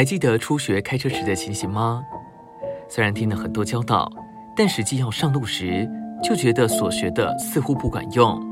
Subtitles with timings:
[0.00, 2.02] 还记得初学开车时的情形吗？
[2.88, 4.10] 虽然听了很多教导，
[4.56, 5.86] 但实际要上路时，
[6.24, 8.42] 就觉得所学的似乎不管用。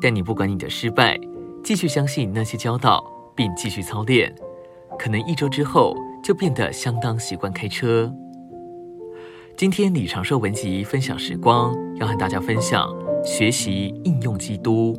[0.00, 1.18] 但你不管你的失败，
[1.64, 3.04] 继续相信那些教导，
[3.34, 4.32] 并继续操练，
[4.96, 8.14] 可能一周之后就变得相当习惯开车。
[9.56, 12.88] 今天李长寿文集分享时光，要和大家分享
[13.24, 14.96] 学习应用基督。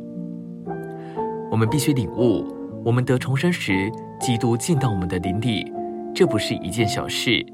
[1.50, 2.44] 我们必须领悟，
[2.84, 5.70] 我们得重生时，基督进到我们的灵里，
[6.14, 7.44] 这不是一件小事。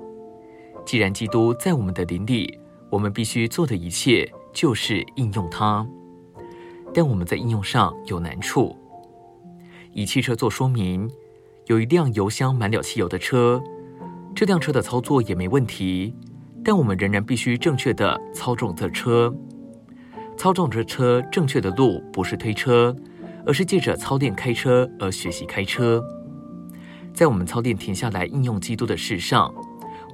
[0.86, 2.58] 既然基督在我们的灵里，
[2.88, 5.86] 我们必须做的一切就是应用它。
[6.94, 8.76] 但我们在应用上有难处。
[9.92, 11.10] 以汽车做说明，
[11.66, 13.62] 有一辆油箱满了汽油的车，
[14.34, 16.14] 这辆车的操作也没问题，
[16.64, 19.34] 但我们仍然必须正确的操纵这车。
[20.36, 22.94] 操纵这车正确的路不是推车，
[23.46, 26.02] 而是借着操练开车而学习开车。
[27.14, 29.52] 在我们操练停下来应用基督的事上，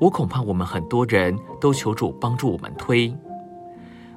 [0.00, 3.14] 我恐怕我们很多人都求主帮助我们推。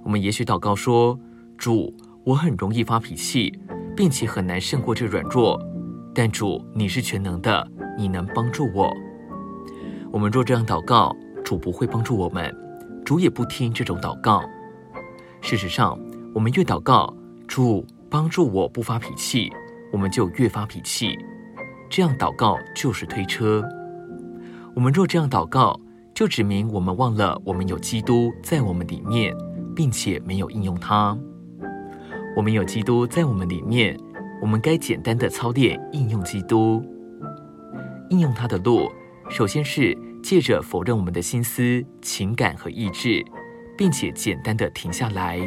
[0.03, 1.17] 我们也许祷告说
[1.57, 3.53] ：“主，我很容易发脾气，
[3.95, 5.59] 并且很难胜过这软弱。
[6.13, 7.65] 但主，你是全能的，
[7.97, 8.91] 你能帮助我。”
[10.11, 12.53] 我们若这样祷告，主不会帮助我们，
[13.05, 14.43] 主也不听这种祷告。
[15.39, 15.97] 事实上，
[16.33, 17.15] 我们越祷告，
[17.47, 19.51] 主帮助我不发脾气，
[19.91, 21.17] 我们就越发脾气。
[21.91, 23.61] 这样祷告就是推车。
[24.73, 25.77] 我们若这样祷告，
[26.15, 29.35] 就指明我们忘了我们有基督在我们里面，
[29.75, 31.17] 并且没有应用它。
[32.33, 33.99] 我们有基督在我们里面，
[34.41, 36.81] 我们该简单的操练应用基督。
[38.09, 38.89] 应用它的路，
[39.29, 43.21] 首先是借着否认我们的心思、情感和意志，
[43.77, 45.41] 并且简单的停下来。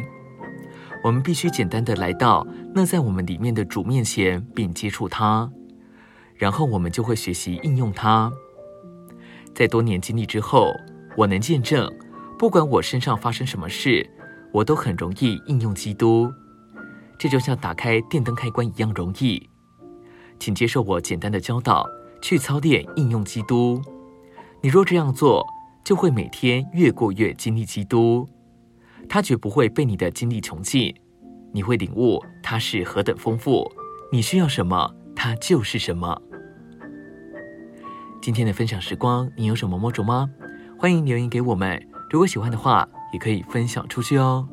[1.03, 5.51] 我们必须简单的来到那在我们里面的主面前，并接触它。
[6.37, 8.33] 然后我们就会学习应用它。
[9.55, 10.73] 在多年经历之后，
[11.17, 11.91] 我能见证，
[12.39, 14.09] 不管我身上发生什么事，
[14.53, 16.33] 我都很容易应用基督。
[17.17, 19.49] 这就像打开电灯开关一样容易。
[20.41, 21.87] 请接受我简单的教导，
[22.21, 23.81] 去操练应用基督。
[24.61, 25.47] 你若这样做，
[25.85, 28.29] 就会每天越过越经历基督。
[29.09, 30.93] 他绝不会被你的经历穷尽，
[31.53, 33.71] 你会领悟他是何等丰富。
[34.11, 34.93] 你需要什么？
[35.25, 36.21] 它就是什么。
[38.21, 40.29] 今天的分享时光，你有什么摸着吗？
[40.79, 41.83] 欢迎留言给我们。
[42.11, 44.47] 如果喜欢的话，也可以分享出去哦。